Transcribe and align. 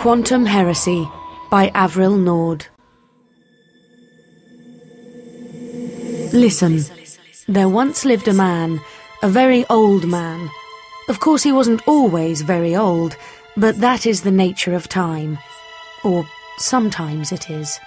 Quantum 0.00 0.46
Heresy 0.46 1.06
by 1.50 1.70
Avril 1.74 2.16
Nord. 2.16 2.66
Listen, 6.32 6.80
there 7.46 7.68
once 7.68 8.06
lived 8.06 8.26
a 8.26 8.32
man, 8.32 8.80
a 9.22 9.28
very 9.28 9.66
old 9.68 10.06
man. 10.08 10.48
Of 11.10 11.20
course, 11.20 11.42
he 11.42 11.52
wasn't 11.52 11.86
always 11.86 12.40
very 12.40 12.74
old, 12.74 13.14
but 13.58 13.80
that 13.80 14.06
is 14.06 14.22
the 14.22 14.30
nature 14.30 14.74
of 14.74 14.88
time. 14.88 15.38
Or 16.02 16.26
sometimes 16.56 17.30
it 17.30 17.50
is. 17.50 17.78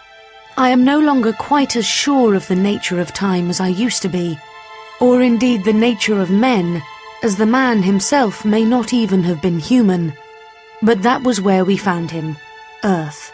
I 0.55 0.69
am 0.69 0.83
no 0.83 0.99
longer 0.99 1.33
quite 1.33 1.75
as 1.75 1.85
sure 1.85 2.35
of 2.35 2.47
the 2.47 2.55
nature 2.55 2.99
of 2.99 3.11
time 3.11 3.49
as 3.49 3.59
I 3.59 3.69
used 3.69 4.03
to 4.03 4.07
be, 4.07 4.37
or 4.99 5.23
indeed 5.23 5.63
the 5.63 5.73
nature 5.73 6.19
of 6.19 6.29
men, 6.29 6.83
as 7.23 7.37
the 7.37 7.47
man 7.47 7.81
himself 7.81 8.45
may 8.45 8.63
not 8.63 8.93
even 8.93 9.23
have 9.23 9.41
been 9.41 9.57
human. 9.57 10.13
But 10.83 11.01
that 11.01 11.23
was 11.23 11.41
where 11.41 11.65
we 11.65 11.75
found 11.75 12.11
him 12.11 12.37
Earth. 12.83 13.31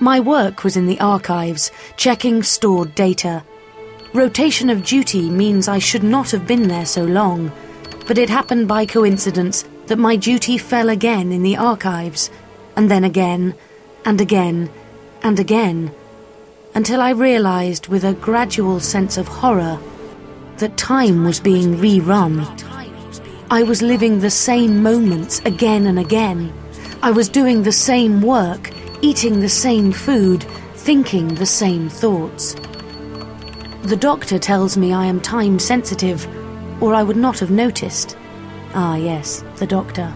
My 0.00 0.18
work 0.18 0.64
was 0.64 0.76
in 0.76 0.86
the 0.86 1.00
archives, 1.00 1.70
checking 1.98 2.42
stored 2.42 2.94
data. 2.94 3.44
Rotation 4.14 4.70
of 4.70 4.84
duty 4.84 5.28
means 5.28 5.68
I 5.68 5.78
should 5.78 6.02
not 6.02 6.30
have 6.30 6.46
been 6.46 6.66
there 6.66 6.86
so 6.86 7.04
long, 7.04 7.52
but 8.06 8.16
it 8.16 8.30
happened 8.30 8.68
by 8.68 8.86
coincidence 8.86 9.66
that 9.86 9.98
my 9.98 10.16
duty 10.16 10.56
fell 10.56 10.88
again 10.88 11.30
in 11.30 11.42
the 11.42 11.58
archives, 11.58 12.30
and 12.74 12.90
then 12.90 13.04
again, 13.04 13.54
and 14.06 14.18
again, 14.20 14.70
and 15.22 15.38
again, 15.38 15.92
until 16.76 17.00
I 17.00 17.10
realized 17.10 17.88
with 17.88 18.04
a 18.04 18.12
gradual 18.12 18.80
sense 18.80 19.16
of 19.16 19.26
horror 19.26 19.80
that 20.58 20.76
time 20.76 21.24
was 21.24 21.40
being 21.40 21.76
rerun. 21.76 22.44
I 23.50 23.62
was 23.62 23.80
living 23.80 24.20
the 24.20 24.30
same 24.30 24.82
moments 24.82 25.40
again 25.46 25.86
and 25.86 25.98
again. 25.98 26.52
I 27.02 27.12
was 27.12 27.30
doing 27.30 27.62
the 27.62 27.72
same 27.72 28.20
work, 28.20 28.70
eating 29.00 29.40
the 29.40 29.48
same 29.48 29.90
food, 29.90 30.42
thinking 30.74 31.28
the 31.28 31.46
same 31.46 31.88
thoughts. 31.88 32.54
The 33.84 33.96
doctor 33.98 34.38
tells 34.38 34.76
me 34.76 34.92
I 34.92 35.06
am 35.06 35.22
time 35.22 35.58
sensitive, 35.58 36.28
or 36.82 36.92
I 36.92 37.02
would 37.02 37.16
not 37.16 37.38
have 37.38 37.50
noticed. 37.50 38.18
Ah, 38.74 38.96
yes, 38.96 39.42
the 39.56 39.66
doctor. 39.66 40.12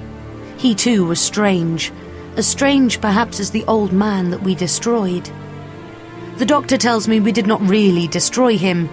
He 0.58 0.74
too 0.74 1.06
was 1.06 1.22
strange, 1.22 1.90
as 2.36 2.46
strange 2.46 3.00
perhaps 3.00 3.40
as 3.40 3.50
the 3.50 3.64
old 3.64 3.94
man 3.94 4.28
that 4.28 4.42
we 4.42 4.54
destroyed. 4.54 5.30
The 6.41 6.46
doctor 6.46 6.78
tells 6.78 7.06
me 7.06 7.20
we 7.20 7.33
did 7.33 7.46
not 7.46 7.60
really 7.60 8.08
destroy 8.08 8.56
him, 8.56 8.88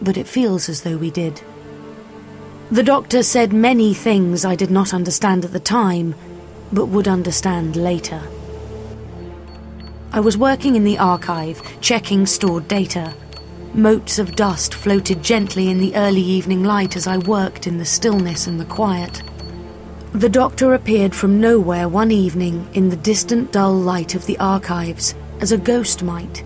but 0.00 0.16
it 0.16 0.28
feels 0.28 0.68
as 0.68 0.82
though 0.82 0.96
we 0.96 1.10
did. 1.10 1.42
The 2.70 2.84
doctor 2.84 3.24
said 3.24 3.52
many 3.52 3.94
things 3.94 4.44
I 4.44 4.54
did 4.54 4.70
not 4.70 4.94
understand 4.94 5.44
at 5.44 5.50
the 5.50 5.58
time, 5.58 6.14
but 6.72 6.86
would 6.86 7.08
understand 7.08 7.74
later. 7.74 8.22
I 10.12 10.20
was 10.20 10.38
working 10.38 10.76
in 10.76 10.84
the 10.84 10.98
archive, 10.98 11.60
checking 11.80 12.26
stored 12.26 12.68
data. 12.68 13.12
Motes 13.74 14.20
of 14.20 14.36
dust 14.36 14.72
floated 14.72 15.20
gently 15.20 15.70
in 15.70 15.80
the 15.80 15.96
early 15.96 16.22
evening 16.22 16.62
light 16.62 16.94
as 16.94 17.08
I 17.08 17.18
worked 17.18 17.66
in 17.66 17.78
the 17.78 17.84
stillness 17.84 18.46
and 18.46 18.60
the 18.60 18.64
quiet. 18.64 19.20
The 20.12 20.28
doctor 20.28 20.74
appeared 20.74 21.12
from 21.12 21.40
nowhere 21.40 21.88
one 21.88 22.12
evening 22.12 22.68
in 22.74 22.88
the 22.88 22.96
distant 22.96 23.50
dull 23.50 23.74
light 23.74 24.14
of 24.14 24.26
the 24.26 24.38
archives, 24.38 25.16
as 25.40 25.50
a 25.50 25.58
ghost 25.58 26.04
might. 26.04 26.44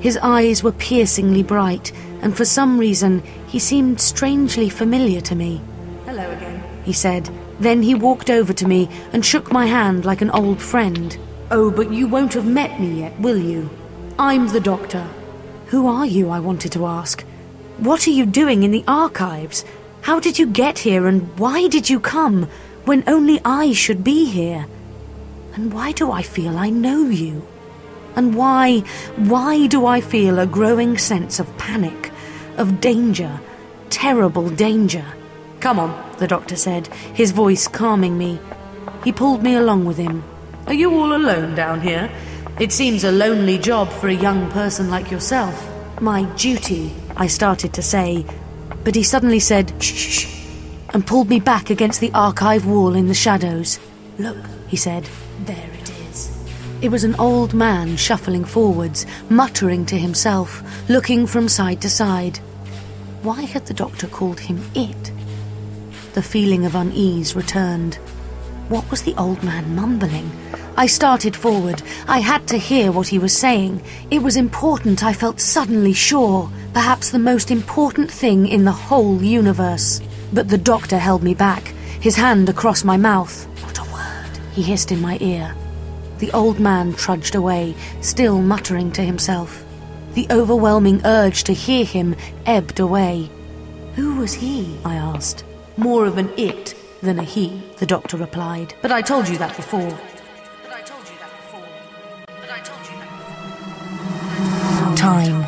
His 0.00 0.16
eyes 0.18 0.62
were 0.62 0.72
piercingly 0.72 1.42
bright, 1.42 1.92
and 2.22 2.36
for 2.36 2.44
some 2.44 2.78
reason 2.78 3.22
he 3.46 3.58
seemed 3.58 4.00
strangely 4.00 4.68
familiar 4.68 5.20
to 5.22 5.34
me. 5.34 5.60
Hello 6.04 6.30
again, 6.30 6.62
he 6.84 6.92
said. 6.92 7.28
Then 7.58 7.82
he 7.82 7.94
walked 7.94 8.30
over 8.30 8.52
to 8.52 8.68
me 8.68 8.88
and 9.12 9.24
shook 9.24 9.50
my 9.50 9.66
hand 9.66 10.04
like 10.04 10.22
an 10.22 10.30
old 10.30 10.62
friend. 10.62 11.18
Oh, 11.50 11.70
but 11.70 11.92
you 11.92 12.06
won't 12.06 12.34
have 12.34 12.46
met 12.46 12.80
me 12.80 13.00
yet, 13.00 13.18
will 13.18 13.38
you? 13.38 13.68
I'm 14.18 14.48
the 14.48 14.60
doctor. 14.60 15.08
Who 15.66 15.86
are 15.86 16.06
you? 16.06 16.30
I 16.30 16.40
wanted 16.40 16.72
to 16.72 16.86
ask. 16.86 17.24
What 17.78 18.06
are 18.06 18.12
you 18.12 18.26
doing 18.26 18.62
in 18.62 18.70
the 18.70 18.84
archives? 18.86 19.64
How 20.02 20.20
did 20.20 20.38
you 20.38 20.46
get 20.46 20.78
here 20.78 21.06
and 21.06 21.36
why 21.38 21.68
did 21.68 21.90
you 21.90 22.00
come 22.00 22.48
when 22.84 23.04
only 23.06 23.40
I 23.44 23.72
should 23.72 24.04
be 24.04 24.24
here? 24.26 24.66
And 25.54 25.72
why 25.72 25.92
do 25.92 26.10
I 26.12 26.22
feel 26.22 26.56
I 26.56 26.70
know 26.70 27.04
you? 27.04 27.46
And 28.18 28.34
why, 28.34 28.80
why 29.14 29.68
do 29.68 29.86
I 29.86 30.00
feel 30.00 30.40
a 30.40 30.46
growing 30.46 30.98
sense 30.98 31.38
of 31.38 31.56
panic, 31.56 32.10
of 32.56 32.80
danger, 32.80 33.38
terrible 33.90 34.50
danger? 34.50 35.04
Come 35.60 35.78
on, 35.78 36.16
the 36.18 36.26
doctor 36.26 36.56
said, 36.56 36.88
his 37.14 37.30
voice 37.30 37.68
calming 37.68 38.18
me. 38.18 38.40
He 39.04 39.12
pulled 39.12 39.44
me 39.44 39.54
along 39.54 39.84
with 39.84 39.98
him. 39.98 40.24
Are 40.66 40.74
you 40.74 40.92
all 40.98 41.14
alone 41.14 41.54
down 41.54 41.80
here? 41.80 42.10
It 42.58 42.72
seems 42.72 43.04
a 43.04 43.12
lonely 43.12 43.56
job 43.56 43.88
for 43.88 44.08
a 44.08 44.14
young 44.14 44.50
person 44.50 44.90
like 44.90 45.12
yourself. 45.12 45.54
My 46.00 46.24
duty, 46.34 46.92
I 47.16 47.28
started 47.28 47.72
to 47.74 47.82
say, 47.82 48.26
but 48.82 48.96
he 48.96 49.04
suddenly 49.04 49.38
said, 49.38 49.72
shh, 49.80 49.94
shh, 49.94 50.46
and 50.88 51.06
pulled 51.06 51.28
me 51.28 51.38
back 51.38 51.70
against 51.70 52.00
the 52.00 52.10
archive 52.14 52.66
wall 52.66 52.96
in 52.96 53.06
the 53.06 53.14
shadows. 53.14 53.78
Look, 54.18 54.44
he 54.66 54.76
said, 54.76 55.08
there 55.44 55.70
it 56.80 56.90
was 56.90 57.02
an 57.02 57.16
old 57.16 57.54
man 57.54 57.96
shuffling 57.96 58.44
forwards, 58.44 59.04
muttering 59.28 59.84
to 59.86 59.98
himself, 59.98 60.62
looking 60.88 61.26
from 61.26 61.48
side 61.48 61.80
to 61.82 61.90
side. 61.90 62.38
Why 63.22 63.42
had 63.42 63.66
the 63.66 63.74
doctor 63.74 64.06
called 64.06 64.38
him 64.38 64.62
it? 64.74 65.12
The 66.14 66.22
feeling 66.22 66.64
of 66.64 66.76
unease 66.76 67.34
returned. 67.34 67.96
What 68.68 68.88
was 68.90 69.02
the 69.02 69.14
old 69.16 69.42
man 69.42 69.74
mumbling? 69.74 70.30
I 70.76 70.86
started 70.86 71.34
forward. 71.34 71.82
I 72.06 72.20
had 72.20 72.46
to 72.48 72.58
hear 72.58 72.92
what 72.92 73.08
he 73.08 73.18
was 73.18 73.36
saying. 73.36 73.82
It 74.12 74.22
was 74.22 74.36
important, 74.36 75.02
I 75.02 75.12
felt 75.12 75.40
suddenly 75.40 75.92
sure. 75.92 76.48
Perhaps 76.74 77.10
the 77.10 77.18
most 77.18 77.50
important 77.50 78.08
thing 78.08 78.46
in 78.46 78.64
the 78.64 78.70
whole 78.70 79.20
universe. 79.20 80.00
But 80.32 80.48
the 80.48 80.58
doctor 80.58 80.98
held 80.98 81.24
me 81.24 81.34
back, 81.34 81.66
his 82.00 82.14
hand 82.14 82.48
across 82.48 82.84
my 82.84 82.96
mouth. 82.96 83.48
Not 83.62 83.78
a 83.78 83.92
word, 83.92 84.38
he 84.52 84.62
hissed 84.62 84.92
in 84.92 85.00
my 85.00 85.18
ear. 85.20 85.56
The 86.18 86.32
old 86.32 86.58
man 86.58 86.94
trudged 86.94 87.34
away, 87.34 87.74
still 88.00 88.42
muttering 88.42 88.90
to 88.92 89.02
himself. 89.02 89.64
The 90.14 90.26
overwhelming 90.30 91.02
urge 91.04 91.44
to 91.44 91.52
hear 91.52 91.84
him 91.84 92.16
ebbed 92.44 92.80
away. 92.80 93.30
Who 93.94 94.16
was 94.16 94.34
he? 94.34 94.78
I 94.84 94.96
asked. 94.96 95.44
More 95.76 96.06
of 96.06 96.18
an 96.18 96.30
it 96.36 96.74
than 97.02 97.20
a 97.20 97.22
he, 97.22 97.62
the 97.78 97.86
doctor 97.86 98.16
replied. 98.16 98.74
But 98.82 98.90
I 98.90 99.00
told 99.00 99.28
you 99.28 99.38
that 99.38 99.54
before. 99.56 99.96
Time. 104.96 105.46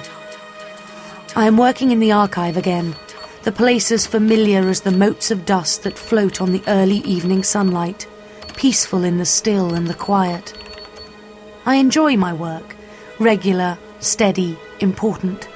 I 1.35 1.47
am 1.47 1.57
working 1.57 1.91
in 1.91 1.99
the 1.99 2.13
archive 2.13 2.57
again. 2.57 2.95
The 3.43 3.53
place 3.53 3.91
as 3.91 4.07
familiar 4.07 4.69
as 4.69 4.83
the 4.83 4.93
motes 4.93 5.31
of 5.31 5.47
dust 5.47 5.83
that 5.83 5.99
float 5.99 6.41
on 6.41 6.53
the 6.53 6.63
early 6.69 6.99
evening 6.99 7.43
sunlight, 7.43 8.07
peaceful 8.57 9.03
in 9.03 9.19
the 9.19 9.25
still 9.25 9.75
and 9.75 9.89
the 9.89 9.95
quiet. 9.95 10.55
I 11.71 11.77
enjoy 11.77 12.17
my 12.17 12.33
work, 12.33 12.75
regular, 13.21 13.79
steady, 14.01 14.59
important. 14.81 15.49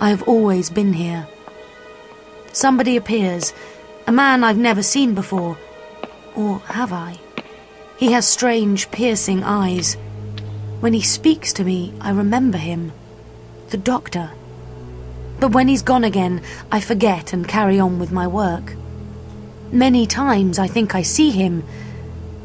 I 0.00 0.08
have 0.08 0.22
always 0.22 0.70
been 0.70 0.94
here. 0.94 1.28
Somebody 2.54 2.96
appears, 2.96 3.52
a 4.06 4.12
man 4.12 4.42
I've 4.42 4.56
never 4.56 4.82
seen 4.82 5.14
before. 5.14 5.58
Or 6.34 6.60
have 6.60 6.90
I? 6.90 7.18
He 7.98 8.12
has 8.12 8.26
strange, 8.26 8.90
piercing 8.90 9.44
eyes. 9.44 9.98
When 10.80 10.94
he 10.94 11.02
speaks 11.02 11.52
to 11.52 11.64
me, 11.64 11.92
I 12.00 12.12
remember 12.12 12.56
him. 12.56 12.92
The 13.68 13.76
doctor. 13.76 14.30
But 15.38 15.52
when 15.52 15.68
he's 15.68 15.82
gone 15.82 16.04
again, 16.04 16.40
I 16.72 16.80
forget 16.80 17.34
and 17.34 17.46
carry 17.46 17.78
on 17.78 17.98
with 17.98 18.10
my 18.10 18.26
work. 18.26 18.72
Many 19.70 20.06
times 20.06 20.58
I 20.58 20.66
think 20.66 20.94
I 20.94 21.02
see 21.02 21.28
him, 21.28 21.62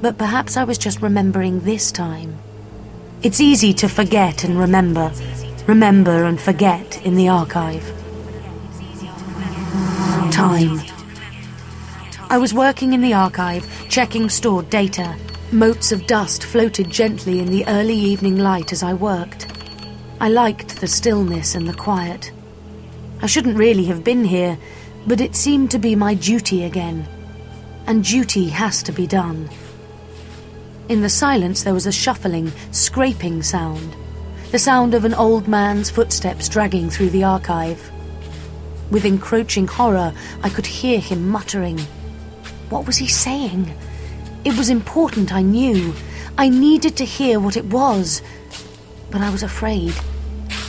but 0.02 0.18
perhaps 0.18 0.58
I 0.58 0.66
was 0.66 0.78
just 0.78 1.02
remembering 1.02 1.62
this 1.62 1.90
time. 1.94 2.38
It's 3.24 3.40
easy 3.40 3.72
to 3.74 3.88
forget 3.88 4.44
and 4.44 4.58
remember, 4.58 5.12
remember 5.68 6.24
and 6.24 6.42
forget 6.42 7.06
in 7.06 7.16
the 7.16 7.30
archive. 7.30 7.86
Time. 10.32 10.82
I 12.32 12.40
was 12.40 12.52
working 12.52 12.94
in 12.94 13.02
the 13.02 13.14
archive, 13.14 13.68
checking 13.90 14.28
stored 14.28 14.72
data. 14.72 15.16
Motes 15.52 15.92
of 15.92 16.08
dust 16.08 16.44
floated 16.44 16.90
gently 16.90 17.38
in 17.38 17.52
the 17.52 17.64
early 17.68 17.94
evening 17.94 18.38
light 18.38 18.74
as 18.74 18.82
I 18.82 18.96
worked. 18.96 19.46
I 20.20 20.28
liked 20.28 20.82
the 20.82 20.88
stillness 20.88 21.54
and 21.54 21.70
the 21.70 21.76
quiet. 21.76 22.32
I 23.22 23.28
shouldn't 23.28 23.56
really 23.56 23.86
have 23.86 24.04
been 24.04 24.26
here, 24.26 24.58
but 25.06 25.22
it 25.22 25.36
seemed 25.36 25.70
to 25.72 25.78
be 25.78 25.94
my 25.94 26.16
duty 26.16 26.64
again. 26.64 27.08
And 27.86 28.04
duty 28.04 28.50
has 28.50 28.82
to 28.82 28.92
be 28.92 29.06
done. 29.06 29.48
In 30.92 31.00
the 31.00 31.10
silence, 31.10 31.64
there 31.64 31.74
was 31.74 31.88
a 31.88 31.92
shuffling, 31.94 32.52
scraping 32.72 33.44
sound. 33.44 33.96
the 34.52 34.60
sound 34.60 34.94
of 34.94 35.06
an 35.06 35.14
old 35.14 35.48
man's 35.48 35.90
footsteps 35.90 36.50
dragging 36.50 36.90
through 36.90 37.12
the 37.12 37.24
archive. 37.24 37.90
With 38.92 39.06
encroaching 39.06 39.68
horror, 39.68 40.14
I 40.44 40.50
could 40.50 40.66
hear 40.66 41.00
him 41.00 41.30
muttering. 41.30 41.80
What 42.70 42.86
was 42.86 42.98
he 42.98 43.08
saying? 43.08 43.74
It 44.44 44.58
was 44.58 44.70
important, 44.70 45.32
I 45.32 45.44
knew. 45.44 45.94
I 46.38 46.50
needed 46.50 46.98
to 46.98 47.06
hear 47.06 47.40
what 47.40 47.56
it 47.56 47.68
was. 47.68 48.22
But 49.12 49.22
I 49.22 49.30
was 49.30 49.44
afraid, 49.44 49.94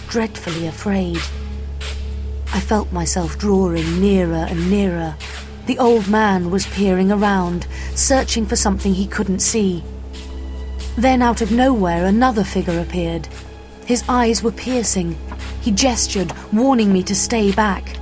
dreadfully 0.07 0.69
afraid. 0.69 1.19
I 2.55 2.61
felt 2.61 2.93
myself 2.93 3.37
drawing 3.39 4.01
nearer 4.01 4.47
and 4.49 4.71
nearer. 4.71 5.17
The 5.67 5.81
old 5.81 6.07
man 6.09 6.53
was 6.53 6.69
peering 6.69 7.11
around, 7.11 7.67
searching 7.97 8.47
for 8.47 8.55
something 8.55 8.95
he 8.95 9.09
couldn't 9.09 9.41
see. 9.41 9.83
Then, 10.97 11.23
out 11.23 11.41
of 11.41 11.51
nowhere, 11.51 12.07
another 12.07 12.45
figure 12.45 12.79
appeared. 12.81 13.29
His 13.87 14.05
eyes 14.09 14.43
were 14.43 14.53
piercing. 14.53 15.17
He 15.61 15.71
gestured, 15.71 16.33
warning 16.53 16.93
me 16.93 17.03
to 17.05 17.15
stay 17.15 17.53
back. 17.53 17.97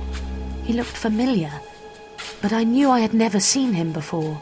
He 0.63 0.73
looked 0.73 0.89
familiar, 0.89 1.51
but 2.41 2.53
I 2.53 2.63
knew 2.63 2.89
I 2.89 2.99
had 2.99 3.13
never 3.13 3.39
seen 3.39 3.73
him 3.73 3.91
before. 3.91 4.41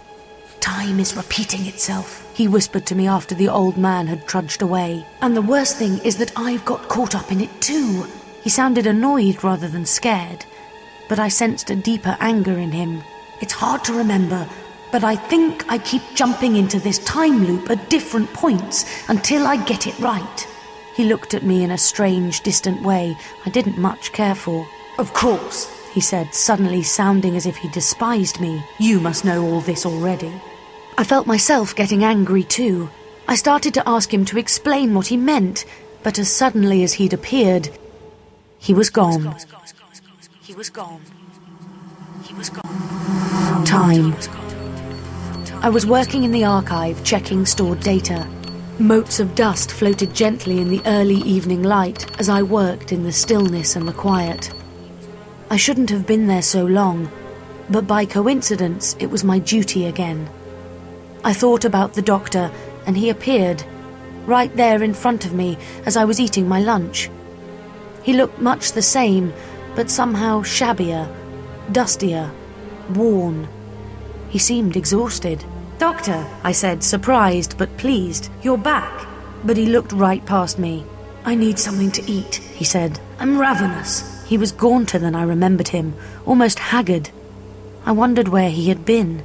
Time 0.60 1.00
is 1.00 1.16
repeating 1.16 1.66
itself, 1.66 2.30
he 2.34 2.48
whispered 2.48 2.86
to 2.88 2.96
me 2.96 3.08
after 3.08 3.34
the 3.36 3.50
old 3.50 3.78
man 3.78 4.08
had 4.08 4.28
trudged 4.28 4.62
away. 4.62 5.06
And 5.22 5.36
the 5.36 5.42
worst 5.42 5.78
thing 5.78 5.98
is 6.00 6.18
that 6.18 6.34
I've 6.36 6.66
got 6.66 6.90
caught 6.90 7.16
up 7.16 7.32
in 7.32 7.42
it 7.42 7.62
too. 7.62 8.06
He 8.44 8.50
sounded 8.50 8.86
annoyed 8.86 9.44
rather 9.44 9.68
than 9.68 9.86
scared, 9.86 10.46
but 11.08 11.20
I 11.20 11.28
sensed 11.28 11.70
a 11.70 11.76
deeper 11.76 12.18
anger 12.20 12.58
in 12.58 12.72
him. 12.72 13.04
It's 13.42 13.54
hard 13.54 13.84
to 13.86 13.94
remember, 13.94 14.48
but 14.92 15.04
I 15.04 15.16
think 15.16 15.72
I 15.72 15.78
keep 15.78 16.02
jumping 16.16 16.56
into 16.56 16.80
this 16.80 17.00
time 17.00 17.46
loop 17.46 17.70
at 17.70 17.90
different 17.90 18.32
points 18.34 18.86
until 19.10 19.46
I 19.46 19.64
get 19.64 19.88
it 19.88 19.98
right. 20.00 20.48
He 20.96 21.06
looked 21.06 21.34
at 21.34 21.44
me 21.44 21.64
in 21.64 21.72
a 21.72 21.78
strange, 21.78 22.42
distant 22.42 22.82
way 22.82 23.16
I 23.46 23.50
didn't 23.50 23.78
much 23.78 24.12
care 24.12 24.36
for. 24.36 24.68
Of 24.98 25.14
course, 25.14 25.70
he 25.94 26.02
said, 26.02 26.34
suddenly 26.34 26.84
sounding 26.84 27.36
as 27.36 27.46
if 27.46 27.58
he 27.58 27.70
despised 27.70 28.40
me. 28.40 28.64
You 28.80 29.00
must 29.00 29.26
know 29.26 29.44
all 29.44 29.62
this 29.62 29.86
already. 29.86 30.34
I 30.98 31.04
felt 31.04 31.28
myself 31.28 31.76
getting 31.76 32.04
angry 32.04 32.44
too. 32.44 32.90
I 33.28 33.36
started 33.36 33.74
to 33.76 33.88
ask 33.88 34.14
him 34.14 34.26
to 34.26 34.38
explain 34.38 34.94
what 34.94 35.08
he 35.08 35.18
meant, 35.18 35.66
but 36.04 36.20
as 36.20 36.32
suddenly 36.32 36.84
as 36.84 36.94
he'd 36.94 37.14
appeared, 37.14 37.70
he 38.58 38.74
was 38.74 38.90
gone. 38.90 39.36
He 40.42 40.54
was 40.54 40.70
gone. 40.70 41.02
He 42.24 42.34
was 42.34 42.50
gone. 42.50 43.66
Time. 43.66 44.49
I 45.62 45.68
was 45.68 45.86
working 45.86 46.24
in 46.24 46.32
the 46.32 46.46
archive, 46.46 47.04
checking 47.04 47.46
stored 47.46 47.82
data. 47.82 48.26
Motes 48.80 49.20
of 49.20 49.36
dust 49.36 49.74
floated 49.74 50.14
gently 50.14 50.62
in 50.62 50.70
the 50.70 50.82
early 50.86 51.18
evening 51.18 51.64
light 51.64 52.18
as 52.18 52.30
I 52.30 52.44
worked 52.44 52.94
in 52.94 53.04
the 53.04 53.12
stillness 53.12 53.76
and 53.76 53.86
the 53.86 53.92
quiet. 53.92 54.54
I 55.50 55.58
shouldn't 55.58 55.90
have 55.90 56.08
been 56.08 56.28
there 56.28 56.42
so 56.42 56.66
long, 56.66 57.12
but 57.70 57.86
by 57.86 58.06
coincidence, 58.06 58.96
it 59.02 59.08
was 59.08 59.26
my 59.26 59.38
duty 59.38 59.86
again. 59.86 60.30
I 61.26 61.34
thought 61.34 61.66
about 61.66 61.94
the 61.94 62.02
doctor, 62.02 62.50
and 62.86 62.96
he 62.96 63.10
appeared, 63.10 63.62
right 64.26 64.56
there 64.56 64.82
in 64.82 64.94
front 64.94 65.26
of 65.26 65.34
me 65.34 65.58
as 65.86 65.98
I 65.98 66.06
was 66.06 66.22
eating 66.22 66.48
my 66.48 66.62
lunch. 66.62 67.10
He 68.02 68.14
looked 68.14 68.40
much 68.40 68.72
the 68.72 68.82
same, 68.82 69.34
but 69.76 69.90
somehow 69.90 70.42
shabbier, 70.42 71.14
dustier, 71.74 72.32
worn. 72.96 73.50
He 74.30 74.40
seemed 74.40 74.78
exhausted. 74.78 75.44
Doctor, 75.78 76.26
I 76.44 76.52
said, 76.52 76.84
surprised 76.84 77.58
but 77.58 77.78
pleased, 77.78 78.30
you're 78.42 78.58
back. 78.58 79.08
But 79.44 79.58
he 79.58 79.66
looked 79.66 79.92
right 79.92 80.26
past 80.26 80.60
me. 80.60 80.86
I 81.26 81.36
need 81.36 81.60
something 81.60 81.92
to 81.92 82.12
eat, 82.12 82.36
he 82.36 82.64
said. 82.64 83.00
I'm 83.20 83.40
ravenous. 83.40 84.26
He 84.26 84.38
was 84.38 84.52
gaunter 84.52 85.00
than 85.00 85.16
I 85.16 85.24
remembered 85.24 85.70
him, 85.70 85.96
almost 86.26 86.60
haggard. 86.60 87.10
I 87.86 87.92
wondered 87.92 88.28
where 88.28 88.50
he 88.50 88.70
had 88.70 88.86
been. 88.86 89.24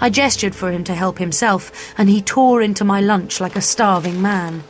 I 0.00 0.10
gestured 0.10 0.54
for 0.54 0.70
him 0.70 0.84
to 0.84 0.94
help 0.94 1.18
himself, 1.18 1.94
and 1.98 2.08
he 2.08 2.20
tore 2.20 2.62
into 2.62 2.84
my 2.84 3.00
lunch 3.00 3.40
like 3.40 3.56
a 3.56 3.60
starving 3.60 4.20
man. 4.20 4.62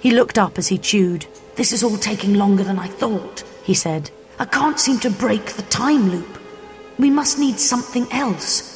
He 0.00 0.10
looked 0.10 0.38
up 0.38 0.58
as 0.58 0.68
he 0.68 0.78
chewed. 0.78 1.26
This 1.54 1.72
is 1.72 1.82
all 1.82 1.96
taking 1.96 2.34
longer 2.34 2.64
than 2.64 2.78
I 2.78 2.88
thought, 2.88 3.44
he 3.62 3.74
said. 3.74 4.10
I 4.38 4.44
can't 4.44 4.78
seem 4.78 4.98
to 5.00 5.10
break 5.10 5.46
the 5.46 5.62
time 5.62 6.10
loop. 6.10 6.37
We 6.98 7.10
must 7.10 7.38
need 7.38 7.60
something 7.60 8.10
else. 8.12 8.74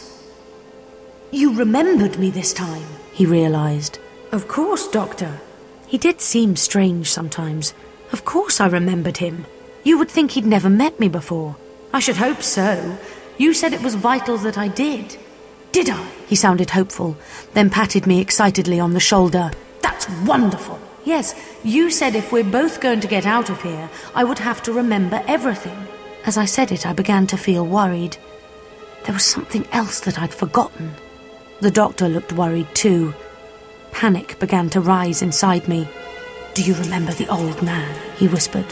You 1.32 1.54
remembered 1.54 2.18
me 2.18 2.30
this 2.30 2.52
time, 2.52 2.86
he 3.12 3.26
realized. 3.26 3.98
Of 4.30 4.48
course, 4.48 4.86
Doctor. 4.88 5.40
He 5.86 5.98
did 5.98 6.20
seem 6.20 6.56
strange 6.56 7.10
sometimes. 7.10 7.74
Of 8.12 8.24
course 8.24 8.60
I 8.60 8.66
remembered 8.66 9.16
him. 9.16 9.46
You 9.82 9.98
would 9.98 10.10
think 10.10 10.30
he'd 10.30 10.46
never 10.46 10.70
met 10.70 11.00
me 11.00 11.08
before. 11.08 11.56
I 11.92 12.00
should 12.00 12.16
hope 12.16 12.42
so. 12.42 12.98
You 13.38 13.52
said 13.54 13.72
it 13.72 13.82
was 13.82 13.94
vital 13.94 14.38
that 14.38 14.56
I 14.56 14.68
did. 14.68 15.16
Did 15.72 15.90
I? 15.90 16.06
He 16.28 16.36
sounded 16.36 16.70
hopeful, 16.70 17.16
then 17.54 17.70
patted 17.70 18.06
me 18.06 18.20
excitedly 18.20 18.78
on 18.78 18.92
the 18.92 19.00
shoulder. 19.00 19.50
That's 19.80 20.08
wonderful. 20.20 20.78
Yes, 21.04 21.34
you 21.64 21.90
said 21.90 22.14
if 22.14 22.30
we're 22.30 22.44
both 22.44 22.80
going 22.80 23.00
to 23.00 23.08
get 23.08 23.26
out 23.26 23.50
of 23.50 23.62
here, 23.62 23.90
I 24.14 24.22
would 24.22 24.38
have 24.38 24.62
to 24.64 24.72
remember 24.72 25.22
everything. 25.26 25.88
As 26.24 26.36
I 26.36 26.44
said 26.44 26.70
it, 26.70 26.86
I 26.86 26.92
began 26.92 27.26
to 27.28 27.36
feel 27.36 27.66
worried. 27.66 28.16
There 29.04 29.14
was 29.14 29.24
something 29.24 29.66
else 29.72 30.00
that 30.00 30.20
I'd 30.20 30.32
forgotten. 30.32 30.94
The 31.60 31.70
doctor 31.70 32.08
looked 32.08 32.32
worried 32.32 32.72
too. 32.74 33.12
Panic 33.90 34.38
began 34.38 34.70
to 34.70 34.80
rise 34.80 35.22
inside 35.22 35.66
me. 35.66 35.88
Do 36.54 36.62
you 36.62 36.74
remember 36.74 37.12
the 37.12 37.28
old 37.28 37.62
man? 37.62 37.92
He 38.16 38.28
whispered. 38.28 38.68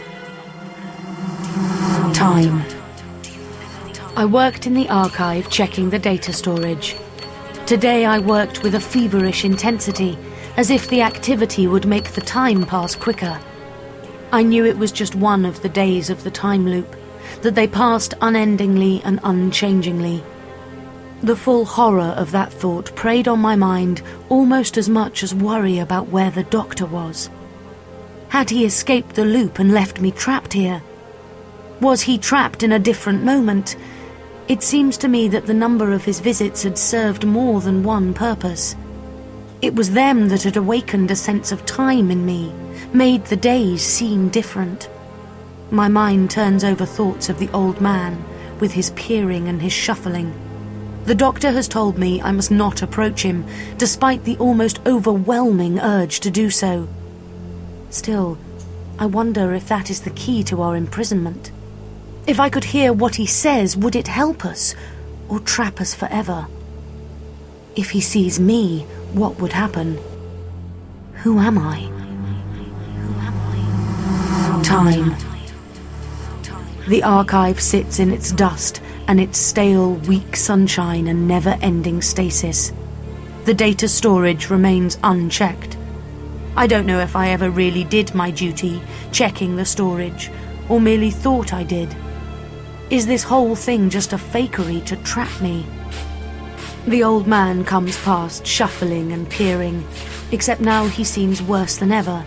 Time. 2.14 2.62
I 4.16 4.24
worked 4.24 4.66
in 4.66 4.74
the 4.74 4.88
archive 4.88 5.50
checking 5.50 5.90
the 5.90 5.98
data 5.98 6.32
storage. 6.32 6.96
Today 7.66 8.04
I 8.04 8.18
worked 8.18 8.62
with 8.62 8.74
a 8.74 8.80
feverish 8.80 9.44
intensity, 9.44 10.16
as 10.56 10.70
if 10.70 10.88
the 10.88 11.02
activity 11.02 11.66
would 11.66 11.86
make 11.86 12.10
the 12.12 12.20
time 12.20 12.64
pass 12.64 12.94
quicker. 12.94 13.40
I 14.30 14.42
knew 14.42 14.64
it 14.64 14.78
was 14.78 14.92
just 14.92 15.14
one 15.14 15.44
of 15.44 15.62
the 15.62 15.68
days 15.68 16.10
of 16.10 16.22
the 16.22 16.30
time 16.30 16.66
loop, 16.66 16.94
that 17.42 17.54
they 17.54 17.66
passed 17.66 18.14
unendingly 18.20 19.02
and 19.04 19.20
unchangingly. 19.22 20.22
The 21.22 21.36
full 21.36 21.66
horror 21.66 22.14
of 22.16 22.30
that 22.30 22.52
thought 22.52 22.94
preyed 22.96 23.28
on 23.28 23.40
my 23.40 23.54
mind 23.54 24.02
almost 24.28 24.78
as 24.78 24.88
much 24.88 25.22
as 25.22 25.34
worry 25.34 25.78
about 25.78 26.08
where 26.08 26.30
the 26.30 26.44
doctor 26.44 26.86
was. 26.86 27.28
Had 28.30 28.48
he 28.48 28.64
escaped 28.64 29.16
the 29.16 29.24
loop 29.24 29.58
and 29.58 29.72
left 29.72 30.00
me 30.00 30.12
trapped 30.12 30.52
here? 30.52 30.82
Was 31.80 32.02
he 32.02 32.16
trapped 32.16 32.62
in 32.62 32.72
a 32.72 32.78
different 32.78 33.22
moment? 33.22 33.76
It 34.48 34.62
seems 34.62 34.96
to 34.98 35.08
me 35.08 35.28
that 35.28 35.46
the 35.46 35.54
number 35.54 35.92
of 35.92 36.04
his 36.04 36.20
visits 36.20 36.62
had 36.62 36.78
served 36.78 37.26
more 37.26 37.60
than 37.60 37.82
one 37.82 38.14
purpose. 38.14 38.74
It 39.62 39.74
was 39.74 39.90
them 39.90 40.28
that 40.28 40.42
had 40.42 40.56
awakened 40.56 41.10
a 41.10 41.16
sense 41.16 41.52
of 41.52 41.66
time 41.66 42.10
in 42.10 42.24
me, 42.24 42.52
made 42.94 43.24
the 43.26 43.36
days 43.36 43.82
seem 43.82 44.30
different. 44.30 44.88
My 45.70 45.88
mind 45.88 46.30
turns 46.30 46.64
over 46.64 46.84
thoughts 46.84 47.28
of 47.28 47.38
the 47.38 47.48
old 47.50 47.80
man, 47.80 48.24
with 48.58 48.72
his 48.72 48.90
peering 48.90 49.46
and 49.48 49.62
his 49.62 49.72
shuffling. 49.72 50.34
The 51.04 51.14
doctor 51.14 51.50
has 51.52 51.68
told 51.68 51.96
me 51.96 52.20
I 52.20 52.32
must 52.32 52.50
not 52.50 52.82
approach 52.82 53.22
him, 53.22 53.44
despite 53.78 54.24
the 54.24 54.36
almost 54.38 54.80
overwhelming 54.84 55.78
urge 55.78 56.20
to 56.20 56.30
do 56.30 56.50
so. 56.50 56.88
Still, 57.90 58.36
I 58.98 59.06
wonder 59.06 59.54
if 59.54 59.68
that 59.68 59.90
is 59.90 60.02
the 60.02 60.10
key 60.10 60.42
to 60.44 60.60
our 60.60 60.76
imprisonment. 60.76 61.52
If 62.26 62.38
I 62.38 62.50
could 62.50 62.64
hear 62.64 62.92
what 62.92 63.14
he 63.14 63.26
says, 63.26 63.76
would 63.76 63.96
it 63.96 64.08
help 64.08 64.44
us 64.44 64.74
or 65.28 65.40
trap 65.40 65.80
us 65.80 65.94
forever? 65.94 66.48
If 67.76 67.90
he 67.90 68.00
sees 68.00 68.38
me, 68.38 68.80
what 69.12 69.40
would 69.40 69.52
happen? 69.52 69.98
Who 71.22 71.38
am 71.38 71.58
I? 71.58 71.80
Who 71.80 73.14
am 73.20 74.58
I? 74.58 74.62
Time. 74.62 75.29
The 76.90 77.04
archive 77.04 77.60
sits 77.60 78.00
in 78.00 78.10
its 78.10 78.32
dust 78.32 78.82
and 79.06 79.20
its 79.20 79.38
stale, 79.38 79.92
weak 80.08 80.34
sunshine 80.34 81.06
and 81.06 81.28
never 81.28 81.56
ending 81.62 82.02
stasis. 82.02 82.72
The 83.44 83.54
data 83.54 83.86
storage 83.86 84.50
remains 84.50 84.98
unchecked. 85.04 85.78
I 86.56 86.66
don't 86.66 86.86
know 86.86 86.98
if 86.98 87.14
I 87.14 87.28
ever 87.28 87.48
really 87.48 87.84
did 87.84 88.12
my 88.12 88.32
duty, 88.32 88.82
checking 89.12 89.54
the 89.54 89.64
storage, 89.64 90.32
or 90.68 90.80
merely 90.80 91.12
thought 91.12 91.52
I 91.52 91.62
did. 91.62 91.94
Is 92.90 93.06
this 93.06 93.22
whole 93.22 93.54
thing 93.54 93.88
just 93.88 94.12
a 94.12 94.16
fakery 94.16 94.84
to 94.86 94.96
trap 94.96 95.40
me? 95.40 95.64
The 96.88 97.04
old 97.04 97.28
man 97.28 97.64
comes 97.64 98.02
past, 98.02 98.44
shuffling 98.44 99.12
and 99.12 99.30
peering, 99.30 99.86
except 100.32 100.60
now 100.60 100.88
he 100.88 101.04
seems 101.04 101.40
worse 101.40 101.76
than 101.76 101.92
ever, 101.92 102.24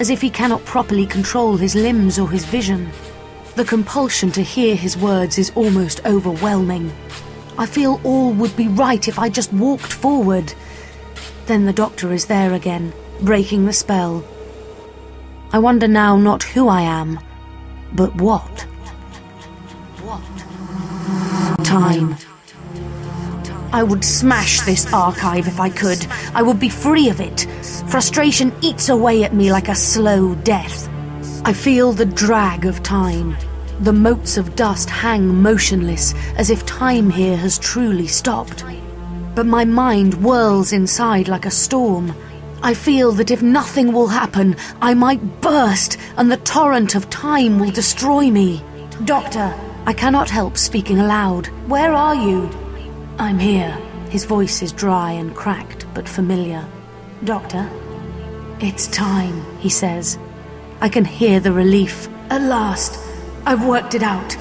as 0.00 0.08
if 0.08 0.22
he 0.22 0.30
cannot 0.30 0.64
properly 0.64 1.04
control 1.04 1.58
his 1.58 1.74
limbs 1.74 2.18
or 2.18 2.30
his 2.30 2.46
vision. 2.46 2.90
The 3.56 3.64
compulsion 3.64 4.30
to 4.32 4.42
hear 4.42 4.76
his 4.76 4.98
words 4.98 5.38
is 5.38 5.50
almost 5.54 6.04
overwhelming. 6.04 6.92
I 7.56 7.64
feel 7.64 8.02
all 8.04 8.34
would 8.34 8.54
be 8.54 8.68
right 8.68 9.08
if 9.08 9.18
I 9.18 9.30
just 9.30 9.50
walked 9.50 9.94
forward. 9.94 10.52
Then 11.46 11.64
the 11.64 11.72
doctor 11.72 12.12
is 12.12 12.26
there 12.26 12.52
again, 12.52 12.92
breaking 13.22 13.64
the 13.64 13.72
spell. 13.72 14.22
I 15.52 15.58
wonder 15.58 15.88
now 15.88 16.18
not 16.18 16.42
who 16.42 16.68
I 16.68 16.82
am, 16.82 17.18
but 17.94 18.14
what. 18.16 18.60
What? 20.02 21.64
Time. 21.64 22.14
I 23.72 23.82
would 23.82 24.04
smash 24.04 24.60
this 24.60 24.92
archive 24.92 25.48
if 25.48 25.60
I 25.60 25.70
could. 25.70 26.06
I 26.34 26.42
would 26.42 26.60
be 26.60 26.68
free 26.68 27.08
of 27.08 27.22
it. 27.22 27.46
Frustration 27.88 28.52
eats 28.60 28.90
away 28.90 29.24
at 29.24 29.34
me 29.34 29.50
like 29.50 29.68
a 29.68 29.74
slow 29.74 30.34
death. 30.34 30.90
I 31.46 31.54
feel 31.54 31.92
the 31.92 32.04
drag 32.04 32.66
of 32.66 32.82
time. 32.82 33.34
The 33.80 33.92
motes 33.92 34.38
of 34.38 34.56
dust 34.56 34.88
hang 34.88 35.42
motionless 35.42 36.14
as 36.36 36.48
if 36.48 36.64
time 36.64 37.10
here 37.10 37.36
has 37.36 37.58
truly 37.58 38.06
stopped. 38.06 38.64
But 39.34 39.44
my 39.44 39.66
mind 39.66 40.14
whirls 40.14 40.72
inside 40.72 41.28
like 41.28 41.44
a 41.44 41.50
storm. 41.50 42.14
I 42.62 42.72
feel 42.72 43.12
that 43.12 43.30
if 43.30 43.42
nothing 43.42 43.92
will 43.92 44.06
happen, 44.06 44.56
I 44.80 44.94
might 44.94 45.42
burst 45.42 45.98
and 46.16 46.32
the 46.32 46.38
torrent 46.38 46.94
of 46.94 47.10
time 47.10 47.58
will 47.58 47.70
destroy 47.70 48.30
me. 48.30 48.64
Doctor, 49.04 49.54
I 49.84 49.92
cannot 49.92 50.30
help 50.30 50.56
speaking 50.56 50.98
aloud. 50.98 51.48
Where 51.68 51.92
are 51.92 52.14
you? 52.14 52.48
I'm 53.18 53.38
here. 53.38 53.76
His 54.08 54.24
voice 54.24 54.62
is 54.62 54.72
dry 54.72 55.12
and 55.12 55.36
cracked, 55.36 55.86
but 55.92 56.08
familiar. 56.08 56.66
Doctor? 57.24 57.68
It's 58.60 58.86
time, 58.88 59.44
he 59.58 59.68
says. 59.68 60.18
I 60.80 60.88
can 60.88 61.04
hear 61.04 61.40
the 61.40 61.52
relief. 61.52 62.08
At 62.30 62.40
last, 62.40 62.98
I've 63.46 63.64
worked 63.64 63.94
it 63.94 64.02
out. 64.02 64.36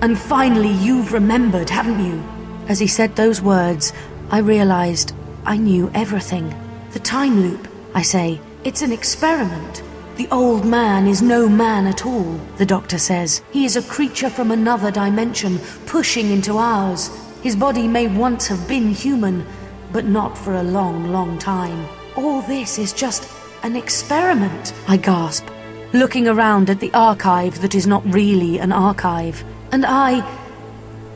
And 0.00 0.18
finally, 0.18 0.72
you've 0.72 1.12
remembered, 1.12 1.68
haven't 1.68 2.02
you? 2.02 2.24
As 2.68 2.78
he 2.78 2.86
said 2.86 3.14
those 3.14 3.42
words, 3.42 3.92
I 4.30 4.38
realized 4.38 5.12
I 5.44 5.58
knew 5.58 5.90
everything. 5.92 6.54
The 6.92 7.00
time 7.00 7.42
loop, 7.42 7.68
I 7.94 8.00
say, 8.00 8.40
it's 8.64 8.80
an 8.80 8.92
experiment. 8.92 9.82
The 10.16 10.26
old 10.30 10.64
man 10.64 11.06
is 11.06 11.20
no 11.20 11.50
man 11.50 11.86
at 11.86 12.06
all, 12.06 12.40
the 12.56 12.64
doctor 12.64 12.96
says. 12.96 13.42
He 13.52 13.66
is 13.66 13.76
a 13.76 13.82
creature 13.82 14.30
from 14.30 14.50
another 14.50 14.90
dimension, 14.90 15.58
pushing 15.84 16.30
into 16.30 16.56
ours. 16.56 17.10
His 17.42 17.54
body 17.54 17.86
may 17.86 18.06
once 18.06 18.46
have 18.46 18.66
been 18.66 18.88
human, 18.88 19.44
but 19.92 20.06
not 20.06 20.38
for 20.38 20.54
a 20.54 20.62
long, 20.62 21.12
long 21.12 21.38
time. 21.38 21.86
All 22.16 22.40
this 22.40 22.78
is 22.78 22.94
just 22.94 23.30
an 23.64 23.76
experiment, 23.76 24.72
I 24.88 24.96
gasp, 24.96 25.44
looking 25.92 26.28
around 26.28 26.70
at 26.70 26.80
the 26.80 26.92
archive 26.94 27.60
that 27.62 27.74
is 27.74 27.86
not 27.86 28.04
really 28.12 28.58
an 28.58 28.72
archive. 28.72 29.44
And 29.72 29.84
I. 29.86 30.24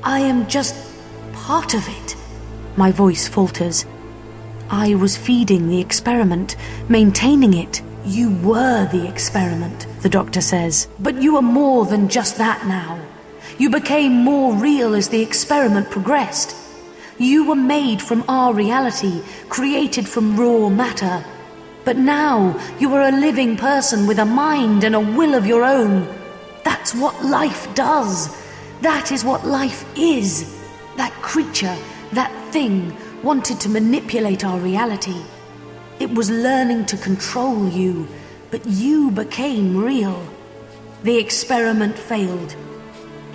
I 0.02 0.20
am 0.20 0.46
just 0.48 0.74
part 1.32 1.74
of 1.74 1.88
it. 1.88 2.16
My 2.76 2.90
voice 2.90 3.26
falters. 3.26 3.86
I 4.70 4.94
was 4.94 5.16
feeding 5.16 5.68
the 5.68 5.80
experiment, 5.80 6.56
maintaining 6.88 7.54
it. 7.54 7.82
You 8.04 8.36
were 8.42 8.86
the 8.86 9.08
experiment, 9.08 9.86
the 10.02 10.08
doctor 10.08 10.40
says. 10.40 10.88
But 10.98 11.22
you 11.22 11.36
are 11.36 11.42
more 11.42 11.86
than 11.86 12.08
just 12.08 12.36
that 12.38 12.66
now. 12.66 13.00
You 13.56 13.70
became 13.70 14.12
more 14.12 14.54
real 14.54 14.94
as 14.94 15.08
the 15.08 15.22
experiment 15.22 15.90
progressed. 15.90 16.56
You 17.18 17.48
were 17.48 17.54
made 17.54 18.02
from 18.02 18.24
our 18.28 18.52
reality, 18.52 19.22
created 19.48 20.08
from 20.08 20.36
raw 20.36 20.68
matter. 20.68 21.24
But 21.84 21.98
now 21.98 22.58
you 22.78 22.94
are 22.94 23.08
a 23.08 23.12
living 23.12 23.56
person 23.56 24.06
with 24.06 24.18
a 24.18 24.24
mind 24.24 24.84
and 24.84 24.94
a 24.94 25.00
will 25.00 25.34
of 25.34 25.46
your 25.46 25.64
own. 25.64 26.08
That's 26.64 26.94
what 26.94 27.24
life 27.24 27.72
does. 27.74 28.34
That 28.80 29.12
is 29.12 29.24
what 29.24 29.46
life 29.46 29.84
is. 29.96 30.58
That 30.96 31.12
creature, 31.20 31.76
that 32.12 32.32
thing, 32.52 32.96
wanted 33.22 33.60
to 33.60 33.68
manipulate 33.68 34.44
our 34.44 34.58
reality. 34.58 35.20
It 36.00 36.10
was 36.10 36.30
learning 36.30 36.86
to 36.86 36.96
control 36.96 37.68
you, 37.68 38.08
but 38.50 38.64
you 38.66 39.10
became 39.10 39.76
real. 39.76 40.22
The 41.02 41.18
experiment 41.18 41.98
failed. 41.98 42.56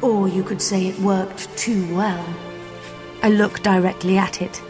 Or 0.02 0.28
you 0.28 0.44
could 0.44 0.62
say 0.62 0.88
it 0.88 1.00
worked 1.00 1.56
too 1.58 1.96
well. 1.96 2.26
I 3.22 3.30
look 3.30 3.62
directly 3.62 4.18
at 4.18 4.42
it. 4.42 4.62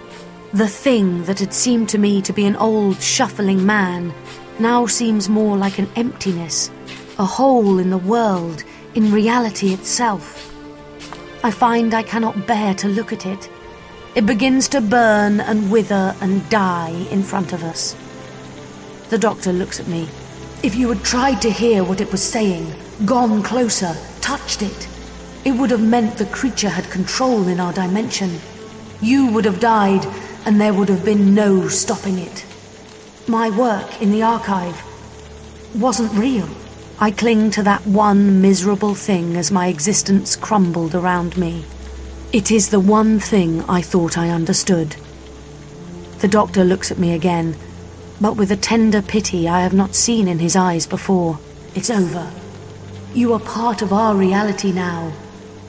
The 0.52 0.68
thing 0.68 1.26
that 1.26 1.40
had 1.40 1.54
seemed 1.54 1.90
to 1.90 2.00
me 2.00 2.24
to 2.24 2.34
be 2.34 2.48
an 2.48 2.56
old, 2.56 3.00
shuffling 3.00 3.64
man 3.68 4.12
now 4.58 4.88
seems 4.88 5.30
more 5.30 5.56
like 5.56 5.78
an 5.78 5.88
emptiness, 5.96 6.72
a 7.20 7.26
hole 7.26 7.78
in 7.78 7.92
the 7.92 8.00
world, 8.00 8.64
in 8.96 9.12
reality 9.12 9.74
itself. 9.74 10.52
I 11.44 11.52
find 11.52 11.94
I 11.94 12.02
cannot 12.02 12.48
bear 12.48 12.74
to 12.74 12.88
look 12.88 13.14
at 13.14 13.28
it. 13.28 13.48
It 14.16 14.26
begins 14.26 14.68
to 14.70 14.82
burn 14.82 15.40
and 15.40 15.72
wither 15.72 16.16
and 16.20 16.50
die 16.50 17.06
in 17.12 17.22
front 17.22 17.54
of 17.54 17.64
us. 17.64 17.96
The 19.12 19.20
doctor 19.20 19.54
looks 19.54 19.80
at 19.80 19.88
me. 19.88 20.10
If 20.64 20.76
you 20.76 20.90
had 20.90 21.04
tried 21.04 21.44
to 21.44 21.52
hear 21.52 21.84
what 21.84 22.02
it 22.02 22.12
was 22.12 22.24
saying, 22.24 22.74
gone 23.06 23.44
closer, 23.44 23.96
touched 24.20 24.64
it, 24.64 24.88
it 25.46 25.52
would 25.52 25.70
have 25.70 25.88
meant 25.88 26.18
the 26.18 26.26
creature 26.26 26.70
had 26.70 26.90
control 26.90 27.48
in 27.48 27.60
our 27.60 27.72
dimension. 27.72 28.40
You 29.00 29.32
would 29.32 29.46
have 29.46 29.60
died, 29.60 30.06
and 30.46 30.60
there 30.60 30.74
would 30.74 30.90
have 30.90 31.06
been 31.06 31.34
no 31.34 31.68
stopping 31.68 32.18
it. 32.18 32.46
My 33.28 33.50
work 33.50 34.02
in 34.02 34.12
the 34.12 34.24
archive 34.24 34.82
wasn't 35.76 36.14
real. 36.14 36.50
I 37.00 37.12
cling 37.12 37.52
to 37.52 37.64
that 37.64 37.86
one 37.86 38.42
miserable 38.42 38.96
thing 38.96 39.36
as 39.38 39.52
my 39.52 39.68
existence 39.68 40.36
crumbled 40.36 40.96
around 40.96 41.38
me. 41.38 41.64
It 42.34 42.52
is 42.52 42.70
the 42.70 42.80
one 42.80 43.20
thing 43.20 43.64
I 43.70 43.82
thought 43.82 44.18
I 44.18 44.30
understood. 44.30 44.96
The 46.20 46.28
doctor 46.28 46.64
looks 46.64 46.92
at 46.92 47.00
me 47.00 47.14
again, 47.14 47.56
but 48.20 48.36
with 48.36 48.52
a 48.52 48.58
tender 48.58 49.02
pity 49.02 49.48
I 49.48 49.62
have 49.62 49.74
not 49.74 49.96
seen 49.96 50.28
in 50.28 50.40
his 50.40 50.56
eyes 50.56 50.86
before. 50.86 51.40
It's 51.76 51.90
over. 51.90 52.32
You 53.14 53.34
are 53.34 53.40
part 53.40 53.82
of 53.82 53.94
our 53.94 54.16
reality 54.16 54.72
now. 54.72 55.14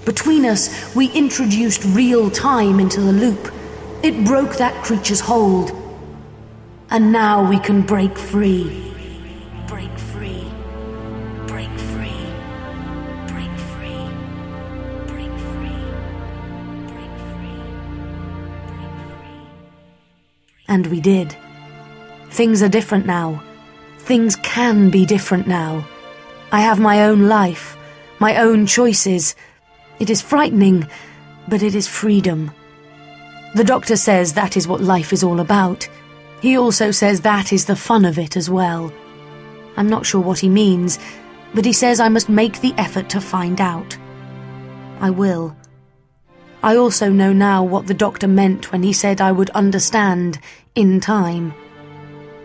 Between 0.05 0.45
us, 0.45 0.95
we 0.95 1.13
introduced 1.13 1.85
real 1.85 2.31
time 2.31 2.81
into 2.81 3.01
the 3.01 3.13
loop. 3.13 3.53
It 4.03 4.25
broke 4.25 4.57
that 4.57 4.83
creature's 4.83 5.21
hold. 5.21 5.73
And 6.89 7.13
now 7.13 7.47
we 7.47 7.59
can 7.59 7.83
break 7.83 8.17
free. 8.17 8.93
Break 9.67 9.97
free. 9.99 10.45
Break 11.47 11.79
free. 11.79 12.25
Break 13.29 13.59
free. 13.71 14.09
Break 15.07 15.39
free. 15.39 15.79
Break 16.89 17.15
free. 17.29 17.61
Break 18.67 18.89
free. 19.11 19.45
And 20.67 20.87
we 20.87 21.01
did. 21.01 21.37
Things 22.31 22.63
are 22.63 22.71
different 22.71 23.05
now. 23.05 23.43
Things 23.99 24.35
can 24.37 24.89
be 24.89 25.05
different 25.05 25.47
now. 25.47 25.87
I 26.53 26.61
have 26.63 26.81
my 26.81 27.05
own 27.05 27.29
life, 27.29 27.77
my 28.19 28.37
own 28.39 28.65
choices. 28.67 29.37
It 29.99 30.09
is 30.09 30.23
frightening, 30.23 30.89
but 31.47 31.63
it 31.63 31.75
is 31.75 31.87
freedom. 31.87 32.51
The 33.55 33.65
doctor 33.65 33.97
says 33.97 34.33
that 34.35 34.57
is 34.57 34.69
what 34.69 34.81
life 34.81 35.13
is 35.13 35.25
all 35.25 35.41
about. 35.41 35.89
He 36.41 36.57
also 36.57 36.91
says 36.91 37.21
that 37.21 37.53
is 37.53 37.67
the 37.67 37.77
fun 37.77 38.05
of 38.05 38.19
it 38.19 38.37
as 38.37 38.49
well. 38.49 38.93
I'm 39.77 39.89
not 39.89 40.07
sure 40.07 40.21
what 40.21 40.39
he 40.39 40.49
means, 40.49 40.99
but 41.53 41.65
he 41.65 41.73
says 41.73 41.99
I 41.99 42.09
must 42.09 42.29
make 42.29 42.61
the 42.61 42.75
effort 42.79 43.09
to 43.11 43.21
find 43.21 43.61
out. 43.61 43.97
I 45.01 45.11
will. 45.11 45.57
I 46.63 46.77
also 46.77 47.11
know 47.11 47.33
now 47.33 47.65
what 47.65 47.87
the 47.87 47.95
doctor 47.95 48.29
meant 48.29 48.71
when 48.71 48.83
he 48.83 48.93
said 48.93 49.21
I 49.21 49.33
would 49.33 49.51
understand 49.51 50.39
in 50.75 51.01
time. 51.01 51.55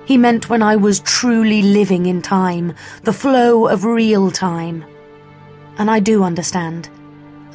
He 0.06 0.18
meant 0.18 0.50
when 0.50 0.64
I 0.64 0.76
was 0.76 1.02
truly 1.02 1.62
living 1.62 2.06
in 2.06 2.22
time, 2.22 2.74
the 3.04 3.14
flow 3.14 3.68
of 3.68 3.86
real 3.86 4.32
time. 4.32 4.86
And 5.78 5.92
I 5.92 6.00
do 6.00 6.24
understand 6.24 6.90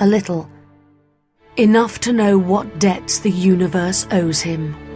a 0.00 0.06
little. 0.06 0.48
Enough 1.56 1.98
to 2.00 2.12
know 2.12 2.38
what 2.38 2.78
debts 2.78 3.18
the 3.18 3.30
universe 3.30 4.06
owes 4.12 4.40
him. 4.40 4.89